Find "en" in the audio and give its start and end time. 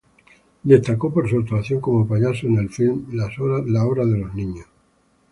2.47-2.57